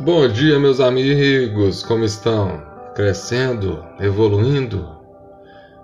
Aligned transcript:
Bom 0.00 0.26
dia, 0.26 0.58
meus 0.58 0.80
amigos, 0.80 1.84
como 1.84 2.02
estão? 2.02 2.60
Crescendo? 2.96 3.84
Evoluindo? 4.00 4.88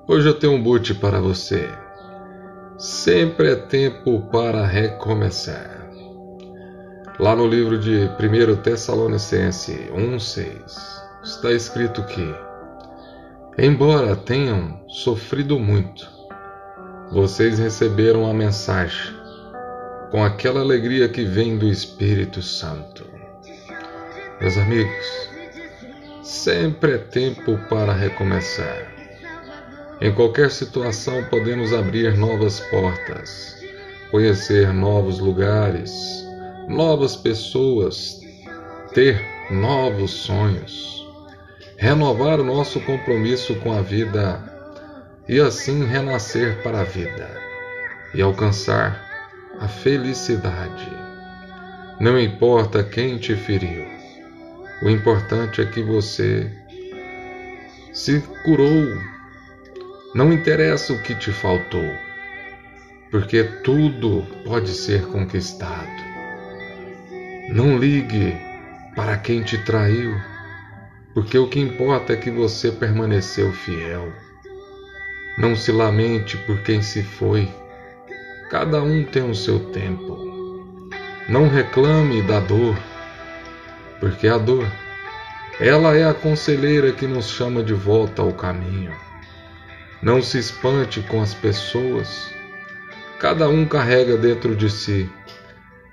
Hoje 0.05 0.27
eu 0.27 0.35
tenho 0.35 0.55
um 0.55 0.61
boot 0.61 0.95
para 0.97 1.21
você. 1.21 1.71
Sempre 2.77 3.53
é 3.53 3.55
tempo 3.55 4.21
para 4.33 4.67
recomeçar. 4.67 5.89
Lá 7.21 7.37
no 7.37 7.47
livro 7.47 7.79
de 7.79 8.11
1 8.19 8.57
Tessalonicense 8.57 9.89
1,6 9.95 10.59
está 11.23 11.53
escrito 11.53 12.03
que, 12.03 12.35
embora 13.57 14.17
tenham 14.17 14.81
sofrido 14.89 15.57
muito, 15.57 16.11
vocês 17.13 17.61
receberam 17.61 18.29
a 18.29 18.35
mensagem 18.35 19.15
com 20.11 20.25
aquela 20.25 20.59
alegria 20.59 21.09
que 21.09 21.25
vem 21.25 21.57
do 21.57 21.69
Espírito 21.69 22.43
Santo. 22.43 23.20
Meus 24.41 24.57
amigos, 24.57 25.29
sempre 26.23 26.95
é 26.95 26.99
tempo 26.99 27.59
para 27.69 27.93
recomeçar. 27.93 28.91
Em 30.01 30.11
qualquer 30.15 30.51
situação 30.51 31.23
podemos 31.25 31.75
abrir 31.75 32.17
novas 32.17 32.59
portas, 32.59 33.63
conhecer 34.11 34.73
novos 34.73 35.19
lugares, 35.19 35.93
novas 36.67 37.17
pessoas, 37.17 38.19
ter 38.95 39.23
novos 39.51 40.11
sonhos, 40.11 41.07
renovar 41.77 42.41
o 42.41 42.45
nosso 42.45 42.81
compromisso 42.81 43.55
com 43.57 43.75
a 43.75 43.83
vida 43.83 44.43
e 45.29 45.39
assim 45.39 45.85
renascer 45.85 46.63
para 46.63 46.81
a 46.81 46.85
vida 46.85 47.29
e 48.15 48.23
alcançar 48.23 49.07
a 49.61 49.69
felicidade. 49.69 50.91
Não 52.01 52.19
importa 52.19 52.83
quem 52.83 53.19
te 53.19 53.35
feriu 53.37 54.00
o 54.83 54.89
importante 54.89 55.61
é 55.61 55.67
que 55.67 55.83
você 55.83 56.51
se 57.93 58.21
curou. 58.45 58.87
Não 60.15 60.33
interessa 60.33 60.93
o 60.93 61.03
que 61.03 61.15
te 61.15 61.31
faltou, 61.31 61.85
porque 63.11 63.45
tudo 63.63 64.27
pode 64.45 64.71
ser 64.71 65.07
conquistado. 65.07 66.11
Não 67.51 67.79
ligue 67.79 68.37
para 68.97 69.17
quem 69.17 69.43
te 69.43 69.59
traiu, 69.59 70.15
porque 71.15 71.39
o 71.39 71.49
que 71.49 71.61
importa 71.61 72.13
é 72.13 72.17
que 72.17 72.31
você 72.31 72.73
permaneceu 72.73 73.53
fiel. 73.53 74.13
Não 75.39 75.55
se 75.55 75.71
lamente 75.71 76.37
por 76.39 76.61
quem 76.63 76.83
se 76.83 77.03
foi, 77.03 77.49
cada 78.51 78.83
um 78.83 79.05
tem 79.05 79.23
o 79.23 79.35
seu 79.35 79.61
tempo. 79.71 80.19
Não 81.29 81.49
reclame 81.49 82.23
da 82.23 82.41
dor, 82.41 82.77
porque 84.01 84.27
a 84.27 84.39
dor, 84.39 84.67
ela 85.61 85.95
é 85.95 86.09
a 86.09 86.15
conselheira 86.15 86.91
que 86.91 87.07
nos 87.07 87.29
chama 87.29 87.63
de 87.63 87.75
volta 87.75 88.23
ao 88.23 88.33
caminho. 88.33 88.95
Não 90.03 90.23
se 90.23 90.39
espante 90.39 91.03
com 91.03 91.21
as 91.21 91.35
pessoas, 91.35 92.33
cada 93.19 93.49
um 93.49 93.67
carrega 93.67 94.17
dentro 94.17 94.57
de 94.57 94.71
si 94.71 95.09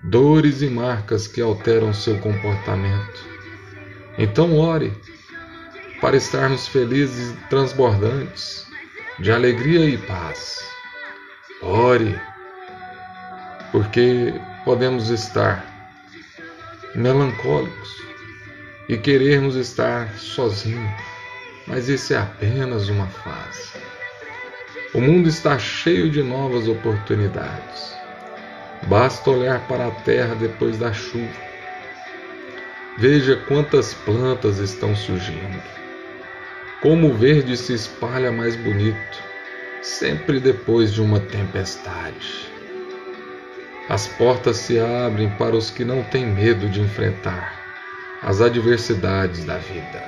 dores 0.04 0.62
e 0.62 0.68
marcas 0.68 1.28
que 1.28 1.42
alteram 1.42 1.94
seu 1.94 2.18
comportamento. 2.20 3.26
Então 4.18 4.58
ore 4.58 4.94
para 6.00 6.16
estarmos 6.16 6.68
felizes 6.68 7.32
e 7.32 7.50
transbordantes 7.50 8.66
de 9.20 9.32
alegria 9.32 9.86
e 9.86 9.98
paz. 9.98 10.60
Ore, 11.62 12.20
porque 13.72 14.34
podemos 14.64 15.10
estar 15.10 15.77
melancólicos 16.98 18.02
e 18.90 18.98
querermos 18.98 19.56
estar 19.56 20.10
sozinhos, 20.18 20.92
mas 21.68 21.88
isso 21.88 22.14
é 22.14 22.18
apenas 22.18 22.90
uma 22.90 23.06
fase. 23.06 23.74
O 24.96 25.00
mundo 25.00 25.30
está 25.30 25.60
cheio 25.60 26.10
de 26.10 26.24
novas 26.24 26.68
oportunidades. 26.68 27.96
Basta 28.88 29.30
olhar 29.30 29.68
para 29.68 29.88
a 29.88 29.92
terra 29.92 30.34
depois 30.34 30.78
da 30.78 30.92
chuva. 30.92 31.48
Veja 32.98 33.36
quantas 33.48 33.94
plantas 33.94 34.58
estão 34.58 34.96
surgindo. 34.96 35.62
Como 36.82 37.10
o 37.10 37.14
verde 37.14 37.56
se 37.58 37.74
espalha 37.74 38.32
mais 38.32 38.56
bonito, 38.56 39.24
sempre 39.84 40.40
depois 40.40 40.92
de 40.94 41.02
uma 41.02 41.20
tempestade. 41.20 42.47
As 43.90 44.06
portas 44.06 44.58
se 44.58 44.80
abrem 44.80 45.30
para 45.30 45.56
os 45.56 45.72
que 45.72 45.86
não 45.86 46.04
têm 46.04 46.26
medo 46.26 46.68
de 46.68 46.82
enfrentar 46.82 47.58
as 48.22 48.42
adversidades 48.42 49.46
da 49.46 49.58
vida. 49.58 50.04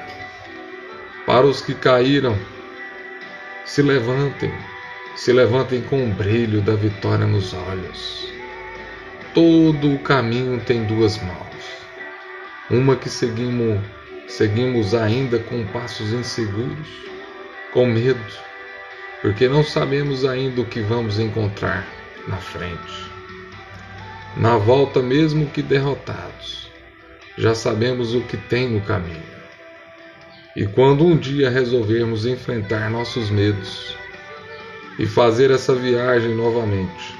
Para 1.26 1.46
os 1.46 1.62
que 1.62 1.74
caíram, 1.74 2.38
se 3.66 3.82
levantem, 3.82 4.52
se 5.16 5.32
levantem 5.32 5.82
com 5.82 6.04
o 6.04 6.14
brilho 6.14 6.62
da 6.62 6.76
vitória 6.76 7.26
nos 7.26 7.54
olhos. 7.54 8.28
Todo 9.34 9.94
o 9.94 10.00
caminho 10.00 10.60
tem 10.60 10.84
duas 10.84 11.18
mãos. 11.22 11.48
Uma 12.70 12.96
que 12.96 13.10
seguimos, 13.10 13.80
seguimos 14.28 14.94
ainda 14.94 15.40
com 15.40 15.66
passos 15.68 16.12
inseguros, 16.12 16.88
com 17.72 17.86
medo, 17.86 18.20
porque 19.22 19.48
não 19.48 19.64
sabemos 19.64 20.26
ainda 20.26 20.62
o 20.62 20.66
que 20.66 20.82
vamos 20.82 21.20
encontrar 21.20 21.88
na 22.28 22.38
frente. 22.38 23.19
Na 24.40 24.56
volta, 24.58 25.02
mesmo 25.02 25.48
que 25.48 25.62
derrotados, 25.62 26.72
já 27.38 27.54
sabemos 27.54 28.16
o 28.16 28.22
que 28.22 28.38
tem 28.38 28.70
no 28.70 28.80
caminho. 28.80 29.22
E 30.56 30.66
quando 30.66 31.06
um 31.06 31.18
dia 31.18 31.50
resolvermos 31.50 32.26
enfrentar 32.26 32.90
nossos 32.90 33.30
medos 33.30 33.94
e 34.98 35.06
fazer 35.06 35.52
essa 35.52 35.76
viagem 35.76 36.34
novamente, 36.36 37.14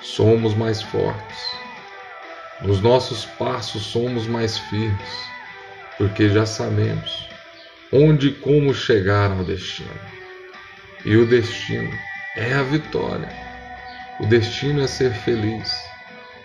somos 0.00 0.54
mais 0.54 0.80
fortes. 0.80 1.38
Nos 2.62 2.80
nossos 2.80 3.26
passos 3.26 3.82
somos 3.82 4.26
mais 4.26 4.56
firmes, 4.56 5.28
porque 5.98 6.30
já 6.30 6.46
sabemos 6.46 7.28
onde 7.92 8.28
e 8.28 8.32
como 8.32 8.72
chegar 8.72 9.30
ao 9.30 9.44
destino. 9.44 10.00
E 11.04 11.14
o 11.14 11.26
destino 11.26 11.92
é 12.36 12.54
a 12.54 12.62
vitória. 12.62 13.28
O 14.18 14.24
destino 14.24 14.82
é 14.82 14.86
ser 14.86 15.12
feliz. 15.12 15.88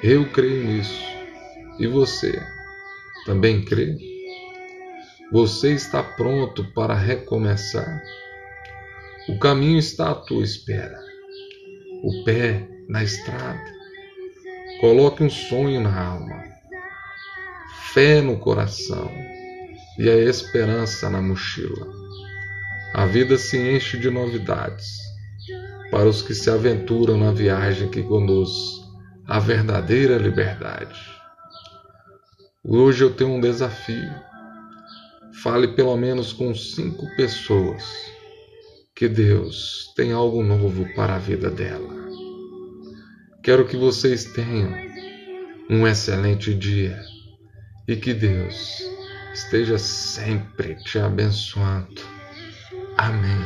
Eu 0.03 0.29
creio 0.31 0.65
nisso. 0.65 1.01
E 1.79 1.87
você 1.87 2.37
também 3.25 3.63
crê? 3.63 3.97
Você 5.31 5.71
está 5.71 6.03
pronto 6.03 6.65
para 6.73 6.93
recomeçar? 6.93 8.03
O 9.29 9.39
caminho 9.39 9.79
está 9.79 10.11
à 10.11 10.15
tua 10.15 10.43
espera. 10.43 10.99
O 12.03 12.25
pé 12.25 12.67
na 12.89 13.01
estrada. 13.01 13.63
Coloque 14.81 15.23
um 15.23 15.29
sonho 15.29 15.79
na 15.79 15.97
alma, 15.97 16.43
fé 17.93 18.19
no 18.19 18.37
coração 18.37 19.09
e 19.97 20.09
a 20.09 20.17
esperança 20.17 21.09
na 21.09 21.21
mochila. 21.21 21.87
A 22.93 23.05
vida 23.05 23.37
se 23.37 23.57
enche 23.57 23.97
de 23.97 24.09
novidades 24.09 24.97
para 25.89 26.09
os 26.09 26.21
que 26.21 26.35
se 26.35 26.49
aventuram 26.49 27.17
na 27.17 27.31
viagem 27.31 27.87
que 27.89 28.03
conduz 28.03 28.82
a 29.27 29.39
verdadeira 29.39 30.17
liberdade. 30.17 30.99
Hoje 32.63 33.03
eu 33.03 33.13
tenho 33.13 33.31
um 33.31 33.41
desafio. 33.41 34.13
Fale 35.41 35.69
pelo 35.69 35.95
menos 35.97 36.33
com 36.33 36.53
cinco 36.53 37.05
pessoas 37.15 37.83
que 38.95 39.07
Deus 39.07 39.91
tem 39.95 40.11
algo 40.11 40.43
novo 40.43 40.85
para 40.93 41.15
a 41.15 41.19
vida 41.19 41.49
dela. 41.49 41.93
Quero 43.41 43.65
que 43.65 43.75
vocês 43.75 44.25
tenham 44.25 44.73
um 45.69 45.87
excelente 45.87 46.53
dia 46.53 47.01
e 47.87 47.95
que 47.95 48.13
Deus 48.13 48.81
esteja 49.33 49.77
sempre 49.77 50.75
te 50.83 50.99
abençoando. 50.99 52.01
Amém. 52.97 53.42